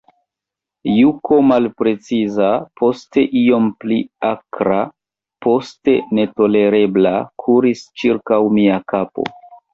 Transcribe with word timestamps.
Juko 0.91 1.35
malpreciza, 1.49 2.47
poste 2.81 3.25
iom 3.41 3.67
pli 3.85 3.99
akra, 4.31 4.79
poste 5.47 5.97
netolerebla, 6.23 7.15
kuris 7.47 7.87
ĉirkaŭ 8.01 8.43
mia 8.59 8.83
kapo. 8.97 9.31